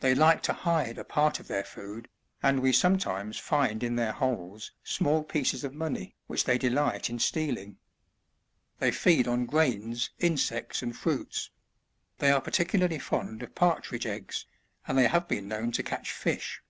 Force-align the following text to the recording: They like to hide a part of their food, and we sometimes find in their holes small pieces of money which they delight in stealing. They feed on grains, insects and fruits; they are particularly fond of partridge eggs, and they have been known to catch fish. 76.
They 0.00 0.14
like 0.14 0.42
to 0.42 0.52
hide 0.52 0.98
a 0.98 1.04
part 1.04 1.40
of 1.40 1.48
their 1.48 1.64
food, 1.64 2.10
and 2.42 2.60
we 2.60 2.70
sometimes 2.70 3.38
find 3.38 3.82
in 3.82 3.96
their 3.96 4.12
holes 4.12 4.72
small 4.82 5.22
pieces 5.24 5.64
of 5.64 5.72
money 5.72 6.14
which 6.26 6.44
they 6.44 6.58
delight 6.58 7.08
in 7.08 7.18
stealing. 7.18 7.78
They 8.78 8.90
feed 8.90 9.26
on 9.26 9.46
grains, 9.46 10.10
insects 10.18 10.82
and 10.82 10.94
fruits; 10.94 11.48
they 12.18 12.30
are 12.30 12.42
particularly 12.42 12.98
fond 12.98 13.42
of 13.42 13.54
partridge 13.54 14.04
eggs, 14.04 14.44
and 14.86 14.98
they 14.98 15.08
have 15.08 15.28
been 15.28 15.48
known 15.48 15.72
to 15.72 15.82
catch 15.82 16.12
fish. 16.12 16.56
76. 16.60 16.62